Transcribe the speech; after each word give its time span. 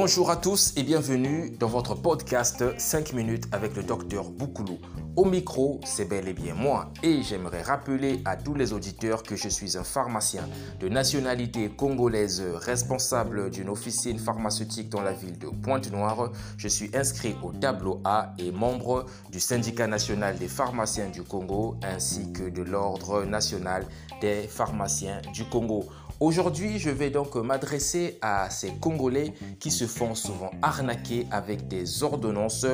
Bonjour 0.00 0.30
à 0.30 0.36
tous 0.36 0.74
et 0.76 0.84
bienvenue 0.84 1.50
dans 1.58 1.66
votre 1.66 1.96
podcast 1.96 2.62
5 2.78 3.14
minutes 3.14 3.48
avec 3.50 3.74
le 3.74 3.82
docteur 3.82 4.30
Boukoulou. 4.30 4.78
Au 5.16 5.24
micro, 5.24 5.80
c'est 5.84 6.04
bel 6.04 6.28
et 6.28 6.34
bien 6.34 6.54
moi 6.54 6.92
et 7.02 7.20
j'aimerais 7.24 7.62
rappeler 7.62 8.22
à 8.24 8.36
tous 8.36 8.54
les 8.54 8.72
auditeurs 8.72 9.24
que 9.24 9.34
je 9.34 9.48
suis 9.48 9.76
un 9.76 9.82
pharmacien 9.82 10.48
de 10.78 10.88
nationalité 10.88 11.68
congolaise 11.68 12.40
responsable 12.54 13.50
d'une 13.50 13.68
officine 13.68 14.20
pharmaceutique 14.20 14.88
dans 14.88 15.02
la 15.02 15.12
ville 15.12 15.36
de 15.36 15.48
Pointe-Noire. 15.48 16.30
Je 16.56 16.68
suis 16.68 16.96
inscrit 16.96 17.34
au 17.42 17.50
tableau 17.50 18.00
A 18.04 18.34
et 18.38 18.52
membre 18.52 19.04
du 19.32 19.40
syndicat 19.40 19.88
national 19.88 20.38
des 20.38 20.46
pharmaciens 20.46 21.08
du 21.08 21.24
Congo 21.24 21.74
ainsi 21.82 22.32
que 22.32 22.48
de 22.48 22.62
l'ordre 22.62 23.24
national 23.24 23.84
des 24.20 24.46
pharmaciens 24.46 25.20
du 25.34 25.44
Congo. 25.44 25.86
Aujourd'hui, 26.20 26.80
je 26.80 26.90
vais 26.90 27.10
donc 27.10 27.36
m'adresser 27.36 28.18
à 28.22 28.50
ces 28.50 28.72
Congolais 28.72 29.32
qui 29.60 29.70
se 29.70 29.86
font 29.86 30.16
souvent 30.16 30.50
arnaquer 30.62 31.28
avec 31.30 31.68
des 31.68 32.02
ordonnances, 32.02 32.66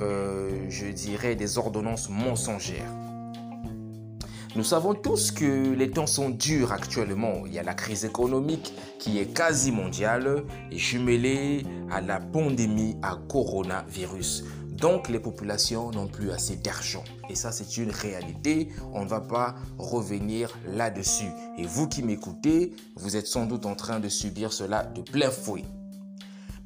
euh, 0.00 0.66
je 0.68 0.86
dirais 0.86 1.34
des 1.34 1.58
ordonnances 1.58 2.08
mensongères. 2.08 2.92
Nous 4.54 4.62
savons 4.62 4.94
tous 4.94 5.32
que 5.32 5.74
les 5.74 5.90
temps 5.90 6.06
sont 6.06 6.30
durs 6.30 6.70
actuellement. 6.70 7.44
Il 7.44 7.54
y 7.54 7.58
a 7.58 7.64
la 7.64 7.74
crise 7.74 8.04
économique 8.04 8.72
qui 9.00 9.18
est 9.18 9.34
quasi 9.34 9.72
mondiale 9.72 10.44
et 10.70 10.78
jumelée 10.78 11.66
à 11.90 12.00
la 12.00 12.20
pandémie 12.20 12.96
à 13.02 13.18
coronavirus. 13.28 14.44
Donc 14.76 15.08
les 15.08 15.18
populations 15.18 15.90
n'ont 15.90 16.06
plus 16.06 16.30
assez 16.30 16.56
d'argent. 16.56 17.02
Et 17.30 17.34
ça, 17.34 17.50
c'est 17.50 17.78
une 17.78 17.90
réalité. 17.90 18.68
On 18.92 19.04
ne 19.04 19.08
va 19.08 19.20
pas 19.20 19.54
revenir 19.78 20.56
là-dessus. 20.66 21.30
Et 21.56 21.64
vous 21.64 21.88
qui 21.88 22.02
m'écoutez, 22.02 22.74
vous 22.96 23.16
êtes 23.16 23.26
sans 23.26 23.46
doute 23.46 23.64
en 23.64 23.74
train 23.74 24.00
de 24.00 24.08
subir 24.08 24.52
cela 24.52 24.84
de 24.84 25.00
plein 25.00 25.30
fouet. 25.30 25.64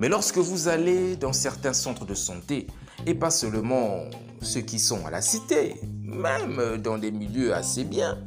Mais 0.01 0.09
lorsque 0.09 0.39
vous 0.39 0.69
allez 0.69 1.17
dans 1.17 1.33
certains 1.33 1.75
centres 1.75 2.07
de 2.07 2.15
santé, 2.15 2.67
et 3.07 3.15
pas 3.15 3.31
seulement 3.31 4.05
ceux 4.41 4.63
qui 4.63 4.79
sont 4.79 5.07
à 5.07 5.11
la 5.11 5.21
cité, 5.21 5.77
même 6.03 6.79
dans 6.79 6.99
des 6.99 7.13
milieux 7.13 7.55
assez 7.55 7.85
bien, 7.85 8.19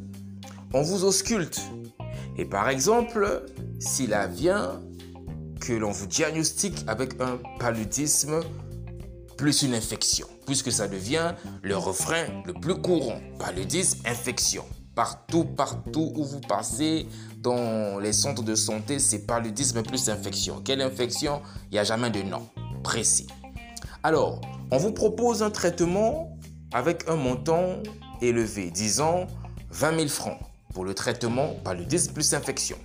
on 0.74 0.82
vous 0.82 1.04
ausculte. 1.04 1.62
Et 2.38 2.46
par 2.46 2.70
exemple, 2.70 3.46
s'il 3.80 4.16
vient 4.32 4.82
que 5.60 5.74
l'on 5.74 5.92
vous 5.92 6.08
diagnostique 6.08 6.84
avec 6.88 7.20
un 7.20 7.40
paludisme 7.60 8.40
plus 9.38 9.64
une 9.64 9.74
infection, 9.74 10.28
puisque 10.46 10.72
ça 10.72 10.88
devient 10.88 11.34
le 11.62 11.78
refrain 11.78 12.26
le 12.46 12.54
plus 12.54 12.76
courant. 12.76 13.20
Paludisme, 13.40 14.00
infection. 14.06 14.66
Partout, 14.96 15.46
partout 15.46 16.12
où 16.16 16.24
vous 16.24 16.40
passez 16.42 17.08
dans 17.40 18.00
les 18.00 18.14
centres 18.14 18.44
de 18.44 18.54
santé, 18.54 19.00
c'est 19.00 19.26
paludisme 19.26 19.82
plus 19.82 20.10
infection. 20.10 20.62
Quelle 20.64 20.82
infection? 20.82 21.42
Il 21.72 21.74
n'y 21.74 21.80
a 21.80 21.84
jamais 21.84 22.12
de 22.12 22.22
nom 22.22 22.48
précis. 22.84 23.28
Alors, 24.04 24.42
on 24.72 24.78
vous 24.78 24.92
propose 24.92 25.42
un 25.42 25.50
traitement 25.50 26.38
avec 26.74 27.08
un 27.08 27.16
montant 27.16 27.82
élevé, 28.22 28.70
disons 28.72 29.28
20 29.72 29.96
000 29.96 30.08
francs 30.10 30.40
pour 30.74 30.86
le 30.86 30.94
traitement 30.94 31.56
paludisme 31.64 32.14
plus 32.14 32.34
infection. 32.34 32.78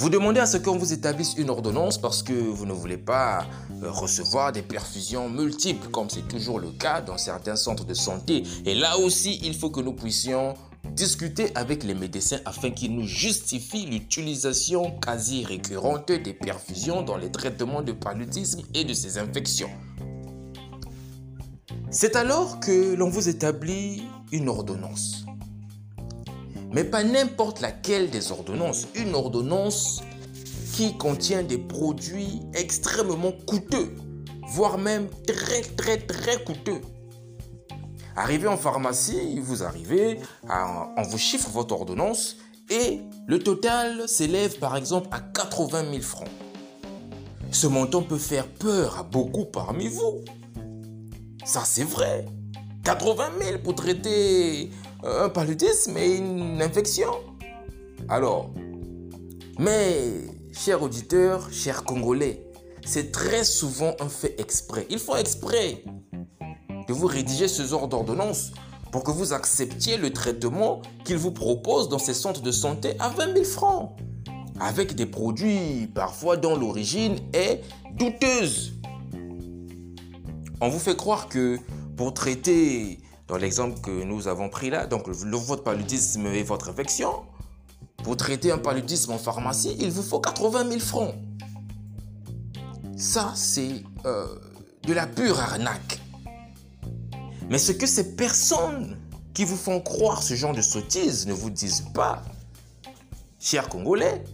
Vous 0.00 0.08
demandez 0.08 0.40
à 0.40 0.46
ce 0.46 0.56
qu'on 0.56 0.78
vous 0.78 0.94
établisse 0.94 1.34
une 1.36 1.50
ordonnance 1.50 1.98
parce 1.98 2.22
que 2.22 2.32
vous 2.32 2.64
ne 2.64 2.72
voulez 2.72 2.96
pas 2.96 3.44
euh, 3.82 3.90
recevoir 3.90 4.50
des 4.50 4.62
perfusions 4.62 5.28
multiples 5.28 5.88
comme 5.90 6.08
c'est 6.08 6.26
toujours 6.26 6.58
le 6.58 6.70
cas 6.70 7.02
dans 7.02 7.18
certains 7.18 7.54
centres 7.54 7.84
de 7.84 7.92
santé. 7.92 8.44
Et 8.64 8.74
là 8.74 8.96
aussi, 8.96 9.38
il 9.42 9.54
faut 9.54 9.68
que 9.68 9.82
nous 9.82 9.92
puissions 9.92 10.54
discuter 10.92 11.52
avec 11.54 11.84
les 11.84 11.92
médecins 11.92 12.38
afin 12.46 12.70
qu'ils 12.70 12.94
nous 12.94 13.06
justifient 13.06 13.84
l'utilisation 13.84 14.98
quasi 15.00 15.44
récurrente 15.44 16.10
des 16.10 16.32
perfusions 16.32 17.02
dans 17.02 17.18
les 17.18 17.30
traitements 17.30 17.82
de 17.82 17.92
paludisme 17.92 18.62
et 18.72 18.84
de 18.84 18.94
ces 18.94 19.18
infections. 19.18 19.70
C'est 21.90 22.16
alors 22.16 22.58
que 22.60 22.94
l'on 22.94 23.10
vous 23.10 23.28
établit 23.28 24.04
une 24.32 24.48
ordonnance 24.48 25.26
mais 26.72 26.84
pas 26.84 27.04
n'importe 27.04 27.60
laquelle 27.60 28.10
des 28.10 28.32
ordonnances. 28.32 28.86
Une 28.94 29.14
ordonnance 29.14 30.02
qui 30.74 30.96
contient 30.96 31.42
des 31.42 31.58
produits 31.58 32.40
extrêmement 32.54 33.32
coûteux, 33.46 33.94
voire 34.48 34.78
même 34.78 35.08
très 35.26 35.62
très 35.62 35.98
très 35.98 36.42
coûteux. 36.44 36.80
Arrivé 38.16 38.48
en 38.48 38.56
pharmacie, 38.56 39.38
vous 39.40 39.62
arrivez, 39.62 40.18
on 40.48 41.02
vous 41.02 41.18
chiffre 41.18 41.48
votre 41.50 41.74
ordonnance 41.74 42.36
et 42.68 43.00
le 43.26 43.38
total 43.38 44.08
s'élève 44.08 44.58
par 44.58 44.76
exemple 44.76 45.08
à 45.10 45.20
80 45.20 45.90
000 45.90 46.02
francs. 46.02 46.28
Ce 47.50 47.66
montant 47.66 48.02
peut 48.02 48.18
faire 48.18 48.46
peur 48.46 48.98
à 48.98 49.02
beaucoup 49.02 49.44
parmi 49.44 49.88
vous. 49.88 50.24
Ça 51.44 51.62
c'est 51.64 51.84
vrai. 51.84 52.26
80 52.84 53.30
000 53.40 53.58
pour 53.58 53.74
traiter 53.74 54.70
un 55.04 55.28
paludisme 55.28 55.96
et 55.96 56.16
une 56.16 56.60
infection. 56.62 57.10
Alors, 58.08 58.50
mais, 59.58 60.22
chers 60.52 60.82
auditeurs, 60.82 61.48
chers 61.52 61.84
Congolais, 61.84 62.46
c'est 62.84 63.12
très 63.12 63.44
souvent 63.44 63.94
un 64.00 64.08
fait 64.08 64.40
exprès. 64.40 64.86
Il 64.90 64.98
faut 64.98 65.16
exprès 65.16 65.84
de 66.88 66.92
vous 66.92 67.06
rédiger 67.06 67.46
ce 67.46 67.64
genre 67.64 67.88
d'ordonnance 67.88 68.52
pour 68.90 69.04
que 69.04 69.10
vous 69.10 69.32
acceptiez 69.32 69.96
le 69.96 70.12
traitement 70.12 70.82
qu'il 71.04 71.18
vous 71.18 71.30
propose 71.30 71.88
dans 71.88 71.98
ces 71.98 72.14
centres 72.14 72.42
de 72.42 72.50
santé 72.50 72.94
à 72.98 73.08
20 73.10 73.34
000 73.34 73.44
francs, 73.44 73.96
avec 74.58 74.94
des 74.94 75.06
produits 75.06 75.88
parfois 75.94 76.36
dont 76.36 76.56
l'origine 76.56 77.16
est 77.32 77.62
douteuse. 77.92 78.72
On 80.60 80.68
vous 80.68 80.78
fait 80.78 80.96
croire 80.96 81.28
que 81.28 81.58
pour 81.96 82.12
traiter 82.12 82.98
dans 83.30 83.36
l'exemple 83.36 83.80
que 83.80 84.02
nous 84.02 84.26
avons 84.26 84.48
pris 84.48 84.70
là, 84.70 84.86
donc 84.86 85.06
le, 85.06 85.36
votre 85.36 85.62
paludisme 85.62 86.26
et 86.26 86.42
votre 86.42 86.68
infection, 86.68 87.22
pour 88.02 88.16
traiter 88.16 88.50
un 88.50 88.58
paludisme 88.58 89.12
en 89.12 89.18
pharmacie, 89.18 89.76
il 89.78 89.92
vous 89.92 90.02
faut 90.02 90.18
80 90.18 90.68
000 90.68 90.80
francs. 90.80 91.14
Ça, 92.96 93.32
c'est 93.36 93.84
euh, 94.04 94.26
de 94.82 94.92
la 94.92 95.06
pure 95.06 95.38
arnaque. 95.38 96.00
Mais 97.48 97.58
ce 97.58 97.70
que 97.70 97.86
ces 97.86 98.16
personnes 98.16 98.98
qui 99.32 99.44
vous 99.44 99.56
font 99.56 99.80
croire 99.80 100.24
ce 100.24 100.34
genre 100.34 100.52
de 100.52 100.60
sottise 100.60 101.28
ne 101.28 101.32
vous 101.32 101.50
disent 101.50 101.84
pas, 101.94 102.24
chers 103.38 103.68
Congolais, 103.68 104.24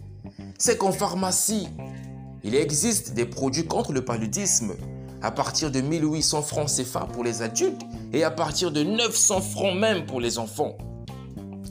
c'est 0.57 0.75
qu'en 0.79 0.91
pharmacie, 0.91 1.67
il 2.43 2.55
existe 2.55 3.13
des 3.13 3.25
produits 3.25 3.67
contre 3.67 3.93
le 3.93 4.03
paludisme 4.03 4.73
à 5.21 5.31
partir 5.31 5.71
de 5.71 5.81
1800 5.81 6.41
francs 6.41 6.69
CFA 6.69 7.07
pour 7.11 7.23
les 7.23 7.41
adultes 7.41 7.81
et 8.13 8.23
à 8.23 8.31
partir 8.31 8.71
de 8.71 8.83
900 8.83 9.41
francs 9.41 9.75
même 9.75 10.05
pour 10.05 10.19
les 10.19 10.39
enfants. 10.39 10.77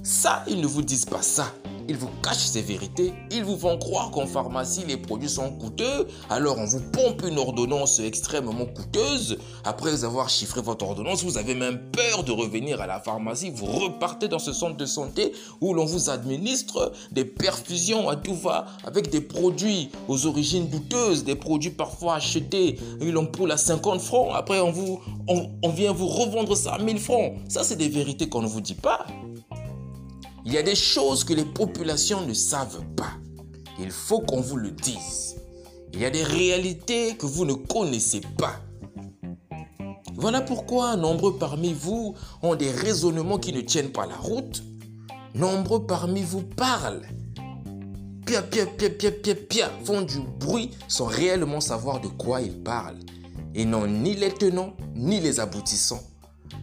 Ça, 0.02 0.44
ils 0.46 0.60
ne 0.60 0.66
vous 0.66 0.82
disent 0.82 1.06
pas 1.06 1.22
ça. 1.22 1.52
Ils 1.88 1.96
vous 1.96 2.10
cachent 2.22 2.46
ces 2.46 2.62
vérités. 2.62 3.12
Ils 3.30 3.44
vous 3.44 3.56
font 3.56 3.78
croire 3.78 4.10
qu'en 4.10 4.26
pharmacie, 4.26 4.84
les 4.88 4.96
produits 4.96 5.28
sont 5.28 5.50
coûteux. 5.50 6.08
Alors, 6.28 6.58
on 6.58 6.64
vous 6.64 6.80
pompe 6.80 7.22
une 7.26 7.38
ordonnance 7.38 8.00
extrêmement 8.00 8.66
coûteuse. 8.66 9.38
Après 9.64 10.04
avoir 10.04 10.28
chiffré 10.28 10.60
votre 10.60 10.84
ordonnance, 10.84 11.22
vous 11.22 11.38
avez 11.38 11.54
même 11.54 11.78
peur 11.92 12.24
de 12.24 12.32
revenir 12.32 12.80
à 12.80 12.86
la 12.86 12.98
pharmacie. 12.98 13.50
Vous 13.54 13.66
repartez 13.66 14.26
dans 14.26 14.40
ce 14.40 14.52
centre 14.52 14.76
de 14.76 14.86
santé 14.86 15.32
où 15.60 15.74
l'on 15.74 15.84
vous 15.84 16.10
administre 16.10 16.92
des 17.12 17.24
perfusions 17.24 18.08
à 18.08 18.16
tout 18.16 18.34
va 18.34 18.66
avec 18.84 19.10
des 19.10 19.20
produits 19.20 19.90
aux 20.08 20.26
origines 20.26 20.68
douteuses, 20.68 21.22
des 21.24 21.36
produits 21.36 21.70
parfois 21.70 22.16
achetés 22.16 22.78
une 23.00 23.16
ampoule 23.16 23.52
à 23.52 23.56
50 23.56 24.00
francs. 24.00 24.30
Après, 24.34 24.58
on, 24.58 24.72
vous, 24.72 25.00
on, 25.28 25.50
on 25.62 25.70
vient 25.70 25.92
vous 25.92 26.08
revendre 26.08 26.56
ça 26.56 26.74
à 26.74 26.78
1000 26.78 26.98
francs. 26.98 27.34
Ça, 27.48 27.62
c'est 27.62 27.76
des 27.76 27.88
vérités 27.88 28.28
qu'on 28.28 28.42
ne 28.42 28.48
vous 28.48 28.60
dit 28.60 28.74
pas. 28.74 29.06
Il 30.46 30.52
y 30.52 30.58
a 30.58 30.62
des 30.62 30.76
choses 30.76 31.24
que 31.24 31.32
les 31.32 31.44
populations 31.44 32.24
ne 32.24 32.32
savent 32.32 32.84
pas. 32.94 33.10
Il 33.80 33.90
faut 33.90 34.20
qu'on 34.20 34.40
vous 34.40 34.56
le 34.56 34.70
dise. 34.70 35.34
Il 35.92 36.00
y 36.00 36.04
a 36.04 36.10
des 36.10 36.22
réalités 36.22 37.16
que 37.16 37.26
vous 37.26 37.44
ne 37.44 37.54
connaissez 37.54 38.20
pas. 38.38 38.54
Voilà 40.14 40.40
pourquoi 40.40 40.94
nombreux 40.94 41.36
parmi 41.36 41.72
vous 41.72 42.14
ont 42.42 42.54
des 42.54 42.70
raisonnements 42.70 43.38
qui 43.38 43.52
ne 43.52 43.60
tiennent 43.60 43.90
pas 43.90 44.06
la 44.06 44.14
route. 44.14 44.62
Nombreux 45.34 45.84
parmi 45.84 46.22
vous 46.22 46.42
parlent. 46.42 47.02
Pia, 48.24 48.42
pia, 48.42 48.66
pia, 48.66 48.90
pia, 48.90 49.10
pia, 49.10 49.34
pia, 49.34 49.70
font 49.82 50.02
du 50.02 50.20
bruit 50.20 50.70
sans 50.86 51.06
réellement 51.06 51.60
savoir 51.60 52.00
de 52.00 52.06
quoi 52.06 52.40
ils 52.40 52.62
parlent. 52.62 53.00
Et 53.56 53.64
n'ont 53.64 53.88
ni 53.88 54.14
les 54.14 54.32
tenants 54.32 54.76
ni 54.94 55.18
les 55.18 55.40
aboutissants. 55.40 56.04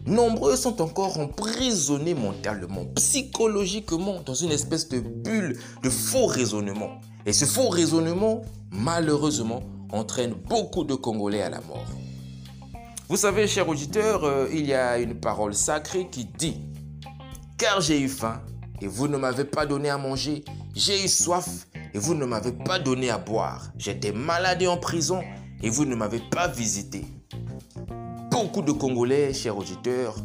Nombreux 0.06 0.56
sont 0.56 0.82
encore 0.82 1.18
emprisonnés 1.18 2.14
mentalement, 2.14 2.84
psychologiquement, 2.96 4.20
dans 4.24 4.34
une 4.34 4.50
espèce 4.50 4.88
de 4.88 5.00
bulle 5.00 5.58
de 5.82 5.90
faux 5.90 6.26
raisonnement. 6.26 7.00
Et 7.26 7.32
ce 7.32 7.46
faux 7.46 7.68
raisonnement, 7.68 8.42
malheureusement, 8.70 9.62
entraîne 9.90 10.34
beaucoup 10.34 10.84
de 10.84 10.94
Congolais 10.94 11.42
à 11.42 11.50
la 11.50 11.60
mort. 11.62 11.86
Vous 13.08 13.16
savez, 13.16 13.46
chers 13.46 13.68
auditeurs, 13.68 14.24
euh, 14.24 14.48
il 14.52 14.66
y 14.66 14.74
a 14.74 14.98
une 14.98 15.14
parole 15.14 15.54
sacrée 15.54 16.08
qui 16.10 16.24
dit 16.24 16.56
Car 17.58 17.80
j'ai 17.80 18.00
eu 18.00 18.08
faim 18.08 18.40
et 18.80 18.86
vous 18.86 19.08
ne 19.08 19.16
m'avez 19.16 19.44
pas 19.44 19.66
donné 19.66 19.88
à 19.88 19.98
manger, 19.98 20.44
j'ai 20.74 21.04
eu 21.04 21.08
soif 21.08 21.66
et 21.94 21.98
vous 21.98 22.14
ne 22.14 22.24
m'avez 22.24 22.52
pas 22.52 22.78
donné 22.78 23.10
à 23.10 23.18
boire. 23.18 23.70
J'étais 23.78 24.12
malade 24.12 24.62
en 24.64 24.76
prison 24.76 25.22
et 25.62 25.70
vous 25.70 25.84
ne 25.84 25.94
m'avez 25.94 26.20
pas 26.30 26.48
visité. 26.48 27.04
Beaucoup 28.44 28.60
de 28.60 28.72
Congolais, 28.72 29.32
chers 29.32 29.56
auditeurs, 29.56 30.16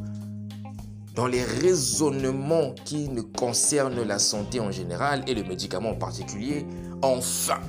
dans 1.15 1.25
les 1.25 1.41
raisonnements 1.41 2.75
qui 2.83 3.07
ne 3.07 3.21
concernent 3.21 4.03
la 4.03 4.19
santé 4.19 4.59
en 4.59 4.71
général 4.71 5.23
et 5.25 5.33
le 5.33 5.45
médicament 5.45 5.91
en 5.91 5.95
particulier, 5.95 6.65
ont 7.01 7.21
faim. 7.21 7.61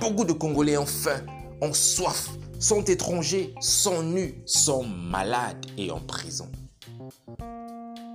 Beaucoup 0.00 0.24
de 0.24 0.32
Congolais 0.32 0.76
ont 0.76 0.86
faim, 0.86 1.20
ont 1.60 1.72
soif, 1.72 2.30
sont 2.60 2.82
étrangers, 2.82 3.56
sont 3.60 4.04
nus, 4.04 4.40
sont 4.46 4.84
malades 4.84 5.66
et 5.76 5.90
en 5.90 5.98
prison. 5.98 6.46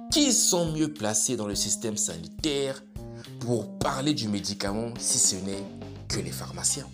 Qui 0.09 0.31
sont 0.31 0.71
mieux 0.71 0.93
placés 0.93 1.35
dans 1.35 1.47
le 1.47 1.55
système 1.55 1.97
sanitaire 1.97 2.81
pour 3.41 3.77
parler 3.77 4.13
du 4.13 4.29
médicament 4.29 4.93
si 4.97 5.19
ce 5.19 5.35
n'est 5.35 5.65
que 6.07 6.21
les 6.21 6.31
pharmaciens? 6.31 6.87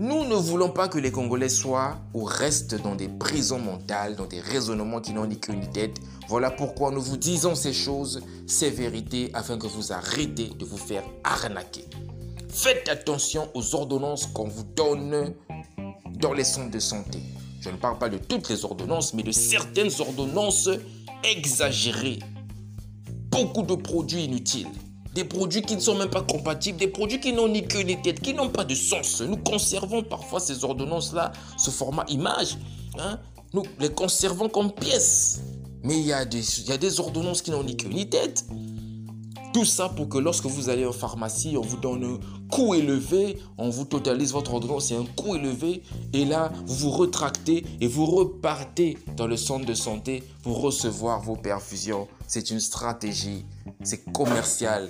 Nous 0.00 0.24
ne 0.24 0.34
voulons 0.34 0.70
pas 0.70 0.88
que 0.88 0.98
les 0.98 1.12
Congolais 1.12 1.50
soient 1.50 1.98
ou 2.14 2.24
restent 2.24 2.74
dans 2.74 2.94
des 2.94 3.10
prisons 3.10 3.58
mentales, 3.58 4.16
dans 4.16 4.24
des 4.24 4.40
raisonnements 4.40 5.02
qui 5.02 5.12
n'ont 5.12 5.26
ni 5.26 5.38
queue 5.38 5.52
ni 5.52 5.68
tête. 5.68 5.98
Voilà 6.26 6.50
pourquoi 6.50 6.90
nous 6.90 7.02
vous 7.02 7.18
disons 7.18 7.54
ces 7.54 7.74
choses, 7.74 8.22
ces 8.46 8.70
vérités, 8.70 9.30
afin 9.34 9.58
que 9.58 9.66
vous 9.66 9.92
arrêtez 9.92 10.52
de 10.58 10.64
vous 10.64 10.78
faire 10.78 11.04
arnaquer. 11.22 11.84
Faites 12.48 12.88
attention 12.88 13.50
aux 13.52 13.74
ordonnances 13.74 14.24
qu'on 14.24 14.48
vous 14.48 14.64
donne 14.74 15.34
dans 16.18 16.32
les 16.32 16.44
centres 16.44 16.70
de 16.70 16.80
santé. 16.80 17.18
Je 17.60 17.68
ne 17.68 17.76
parle 17.76 17.98
pas 17.98 18.08
de 18.08 18.16
toutes 18.16 18.48
les 18.48 18.64
ordonnances, 18.64 19.12
mais 19.12 19.22
de 19.22 19.32
certaines 19.32 19.90
ordonnances 20.00 20.70
exagérées. 21.24 22.20
Beaucoup 23.30 23.64
de 23.64 23.74
produits 23.74 24.24
inutiles 24.24 24.68
des 25.14 25.24
produits 25.24 25.62
qui 25.62 25.74
ne 25.74 25.80
sont 25.80 25.96
même 25.96 26.10
pas 26.10 26.22
compatibles, 26.22 26.78
des 26.78 26.88
produits 26.88 27.20
qui 27.20 27.32
n'ont 27.32 27.48
ni 27.48 27.66
queue 27.66 27.82
ni 27.82 28.00
tête, 28.00 28.20
qui 28.20 28.34
n'ont 28.34 28.50
pas 28.50 28.64
de 28.64 28.74
sens. 28.74 29.20
Nous 29.20 29.36
conservons 29.36 30.02
parfois 30.02 30.40
ces 30.40 30.64
ordonnances-là 30.64 31.32
ce 31.56 31.70
format 31.70 32.04
image. 32.08 32.58
Hein. 32.98 33.18
Nous 33.52 33.64
les 33.78 33.90
conservons 33.90 34.48
comme 34.48 34.72
pièces. 34.72 35.40
Mais 35.82 35.98
il 35.98 36.06
y, 36.06 36.26
des, 36.28 36.68
y 36.68 36.72
a 36.72 36.76
des 36.76 37.00
ordonnances 37.00 37.42
qui 37.42 37.50
n'ont 37.50 37.64
ni 37.64 37.76
queue 37.76 37.88
ni 37.88 38.08
tête. 38.08 38.44
Tout 39.52 39.64
ça 39.64 39.88
pour 39.88 40.08
que 40.08 40.18
lorsque 40.18 40.46
vous 40.46 40.68
allez 40.68 40.86
en 40.86 40.92
pharmacie, 40.92 41.56
on 41.56 41.62
vous 41.62 41.76
donne 41.76 42.04
un 42.04 42.18
coût 42.50 42.74
élevé, 42.74 43.36
on 43.58 43.68
vous 43.68 43.84
totalise 43.84 44.32
votre 44.32 44.54
ordonnance, 44.54 44.86
c'est 44.86 44.96
un 44.96 45.06
coût 45.16 45.34
élevé, 45.34 45.82
et 46.12 46.24
là, 46.24 46.52
vous 46.66 46.74
vous 46.76 46.90
retractez 46.90 47.64
et 47.80 47.88
vous 47.88 48.06
repartez 48.06 48.96
dans 49.16 49.26
le 49.26 49.36
centre 49.36 49.66
de 49.66 49.74
santé 49.74 50.22
pour 50.44 50.60
recevoir 50.60 51.20
vos 51.20 51.34
perfusions. 51.34 52.06
C'est 52.28 52.50
une 52.50 52.60
stratégie, 52.60 53.44
c'est 53.82 54.04
commercial. 54.12 54.88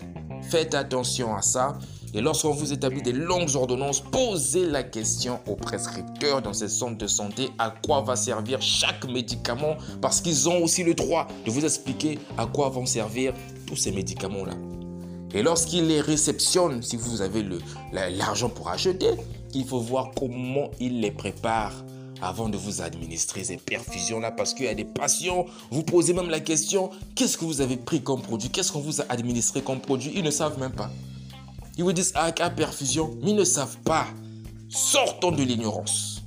Faites 0.50 0.74
attention 0.74 1.34
à 1.34 1.40
ça. 1.40 1.78
Et 2.12 2.20
lorsqu'on 2.20 2.50
vous 2.50 2.72
établit 2.72 3.02
des 3.02 3.12
longues 3.12 3.54
ordonnances, 3.54 4.00
posez 4.00 4.66
la 4.66 4.82
question 4.82 5.38
au 5.46 5.54
prescripteur 5.54 6.42
dans 6.42 6.52
ces 6.52 6.68
centres 6.68 6.98
de 6.98 7.06
santé 7.06 7.50
à 7.58 7.70
quoi 7.70 8.00
va 8.00 8.16
servir 8.16 8.60
chaque 8.60 9.08
médicament 9.08 9.76
parce 10.00 10.20
qu'ils 10.20 10.48
ont 10.48 10.62
aussi 10.62 10.82
le 10.82 10.94
droit 10.94 11.28
de 11.46 11.52
vous 11.52 11.64
expliquer 11.64 12.18
à 12.36 12.46
quoi 12.46 12.68
vont 12.68 12.84
servir 12.84 13.32
ces 13.78 13.92
médicaments-là. 13.92 14.54
Et 15.32 15.42
lorsqu'il 15.42 15.86
les 15.86 16.00
réceptionne, 16.00 16.82
si 16.82 16.96
vous 16.96 17.22
avez 17.22 17.44
l'argent 17.92 18.48
pour 18.48 18.68
acheter, 18.68 19.10
il 19.54 19.64
faut 19.64 19.80
voir 19.80 20.10
comment 20.16 20.70
il 20.80 21.00
les 21.00 21.10
prépare 21.10 21.84
avant 22.22 22.48
de 22.48 22.56
vous 22.56 22.82
administrer 22.82 23.44
ces 23.44 23.56
perfusions-là, 23.56 24.30
parce 24.32 24.52
qu'il 24.52 24.66
y 24.66 24.68
a 24.68 24.74
des 24.74 24.84
patients, 24.84 25.46
vous 25.70 25.82
posez 25.82 26.12
même 26.12 26.28
la 26.28 26.40
question, 26.40 26.90
qu'est-ce 27.14 27.38
que 27.38 27.44
vous 27.44 27.60
avez 27.60 27.76
pris 27.76 28.02
comme 28.02 28.20
produit? 28.20 28.50
Qu'est-ce 28.50 28.72
qu'on 28.72 28.80
vous 28.80 29.00
a 29.00 29.04
administré 29.08 29.62
comme 29.62 29.80
produit? 29.80 30.12
Ils 30.14 30.24
ne 30.24 30.30
savent 30.30 30.58
même 30.58 30.72
pas. 30.72 30.90
Ils 31.78 31.84
vous 31.84 31.92
disent, 31.92 32.12
ah, 32.14 32.30
perfusion, 32.32 33.16
mais 33.22 33.30
ils 33.30 33.36
ne 33.36 33.44
savent 33.44 33.78
pas. 33.78 34.06
Sortons 34.68 35.32
de 35.32 35.42
l'ignorance. 35.42 36.22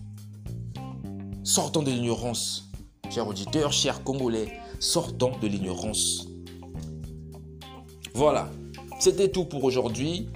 Sortons 1.43 1.83
de 1.83 1.91
l'ignorance. 1.91 2.69
Chers 3.11 3.27
auditeurs, 3.27 3.71
chers 3.71 4.03
Congolais, 4.03 4.59
sortons 4.79 5.33
de 5.39 5.47
l'ignorance. 5.47 6.27
Voilà, 8.15 8.47
c'était 8.99 9.29
tout 9.29 9.45
pour 9.45 9.63
aujourd'hui. 9.63 10.29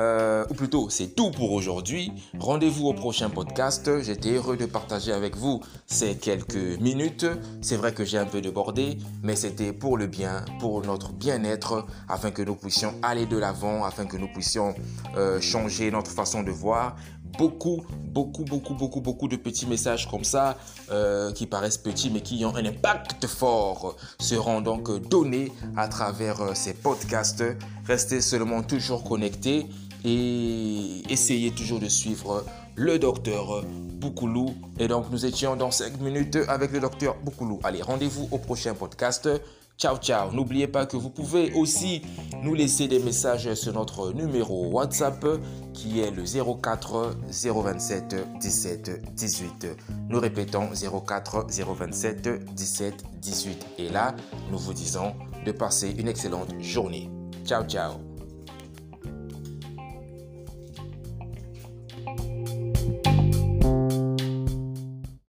Euh, 0.00 0.46
ou 0.48 0.54
plutôt, 0.54 0.88
c'est 0.88 1.08
tout 1.14 1.30
pour 1.30 1.52
aujourd'hui. 1.52 2.12
Rendez-vous 2.38 2.86
au 2.86 2.94
prochain 2.94 3.28
podcast. 3.28 4.00
J'étais 4.02 4.30
heureux 4.30 4.56
de 4.56 4.64
partager 4.64 5.12
avec 5.12 5.36
vous 5.36 5.60
ces 5.86 6.16
quelques 6.16 6.80
minutes. 6.80 7.26
C'est 7.60 7.76
vrai 7.76 7.92
que 7.92 8.04
j'ai 8.04 8.16
un 8.16 8.24
peu 8.24 8.40
débordé, 8.40 8.96
mais 9.22 9.36
c'était 9.36 9.72
pour 9.72 9.98
le 9.98 10.06
bien, 10.06 10.44
pour 10.60 10.82
notre 10.86 11.12
bien-être, 11.12 11.84
afin 12.08 12.30
que 12.30 12.42
nous 12.42 12.54
puissions 12.54 12.94
aller 13.02 13.26
de 13.26 13.36
l'avant, 13.36 13.84
afin 13.84 14.06
que 14.06 14.16
nous 14.16 14.28
puissions 14.28 14.74
euh, 15.16 15.40
changer 15.40 15.90
notre 15.90 16.12
façon 16.12 16.42
de 16.42 16.50
voir 16.52 16.96
beaucoup, 17.36 17.84
beaucoup, 17.90 18.44
beaucoup, 18.44 18.74
beaucoup, 18.74 19.00
beaucoup 19.00 19.28
de 19.28 19.36
petits 19.36 19.66
messages 19.66 20.08
comme 20.08 20.24
ça, 20.24 20.56
euh, 20.90 21.32
qui 21.32 21.46
paraissent 21.46 21.78
petits 21.78 22.10
mais 22.10 22.20
qui 22.20 22.44
ont 22.44 22.54
un 22.54 22.64
impact 22.64 23.26
fort, 23.26 23.96
seront 24.18 24.60
donc 24.60 25.08
donnés 25.08 25.52
à 25.76 25.88
travers 25.88 26.40
euh, 26.40 26.54
ces 26.54 26.74
podcasts. 26.74 27.44
Restez 27.86 28.20
seulement 28.20 28.62
toujours 28.62 29.04
connectés 29.04 29.66
et 30.04 31.02
essayez 31.10 31.50
toujours 31.50 31.80
de 31.80 31.88
suivre 31.88 32.44
le 32.76 32.98
docteur 32.98 33.64
Boukoulou. 33.98 34.54
Et 34.78 34.86
donc, 34.86 35.10
nous 35.10 35.26
étions 35.26 35.56
dans 35.56 35.72
5 35.72 36.00
minutes 36.00 36.38
avec 36.48 36.70
le 36.72 36.80
docteur 36.80 37.16
Boukoulou. 37.24 37.58
Allez, 37.64 37.82
rendez-vous 37.82 38.28
au 38.30 38.38
prochain 38.38 38.74
podcast. 38.74 39.28
Ciao, 39.78 39.96
ciao. 39.96 40.32
N'oubliez 40.32 40.66
pas 40.66 40.86
que 40.86 40.96
vous 40.96 41.08
pouvez 41.08 41.52
aussi 41.52 42.02
nous 42.42 42.54
laisser 42.54 42.88
des 42.88 42.98
messages 42.98 43.54
sur 43.54 43.72
notre 43.72 44.12
numéro 44.12 44.66
WhatsApp 44.72 45.24
qui 45.72 46.00
est 46.00 46.10
le 46.10 46.24
04 46.24 47.14
027 47.30 48.16
17 48.40 49.14
18. 49.14 49.66
Nous 50.08 50.18
répétons 50.18 50.68
04 51.06 51.46
027 51.48 52.54
17 52.54 53.04
18. 53.20 53.66
Et 53.78 53.88
là, 53.88 54.16
nous 54.50 54.58
vous 54.58 54.74
disons 54.74 55.14
de 55.46 55.52
passer 55.52 55.94
une 55.96 56.08
excellente 56.08 56.60
journée. 56.60 57.08
Ciao, 57.44 57.62
ciao. 57.62 58.07